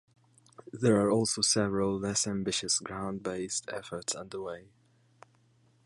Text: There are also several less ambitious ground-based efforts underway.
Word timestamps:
There 0.73 0.99
are 0.99 1.11
also 1.11 1.43
several 1.43 1.99
less 1.99 2.25
ambitious 2.25 2.79
ground-based 2.79 3.69
efforts 3.71 4.15
underway. 4.15 4.71